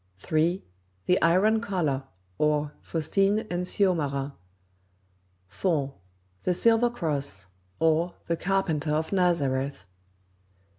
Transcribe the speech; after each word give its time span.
The 0.27 1.21
Iron 1.21 1.59
Collar; 1.61 2.05
or, 2.39 2.71
Faustine 2.81 3.41
and 3.51 3.67
Syomara; 3.67 4.33
4. 5.47 5.93
The 6.41 6.55
Silver 6.55 6.89
Cross; 6.89 7.45
or, 7.79 8.15
The 8.25 8.35
Carpenter 8.35 8.95
of 8.95 9.11
Nazareth; 9.13 9.81
5. 9.81 9.85